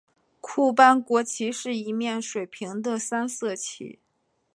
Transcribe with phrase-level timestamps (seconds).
[0.39, 3.99] 库班国旗是一面水平的三色旗。